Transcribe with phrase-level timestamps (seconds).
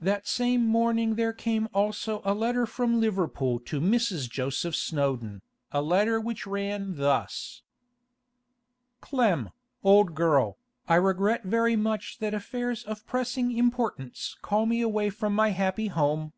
[0.00, 4.30] That same morning there came also a letter from Liverpool to Mrs.
[4.30, 7.60] Joseph Snowdon, a letter which ran thus:
[9.02, 9.50] 'Clem,
[9.84, 10.56] old girl,
[10.88, 15.88] I regret very much that affairs of pressing importance call me away from my happy
[15.88, 16.32] home.